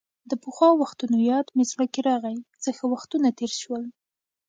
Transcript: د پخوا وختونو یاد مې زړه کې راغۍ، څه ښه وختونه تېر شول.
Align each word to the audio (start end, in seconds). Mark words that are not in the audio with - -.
د 0.29 0.31
پخوا 0.43 0.69
وختونو 0.81 1.15
یاد 1.31 1.47
مې 1.55 1.63
زړه 1.71 1.85
کې 1.93 2.01
راغۍ، 2.09 2.37
څه 2.63 2.69
ښه 2.77 2.85
وختونه 2.93 3.27
تېر 3.39 3.51
شول. 3.61 3.83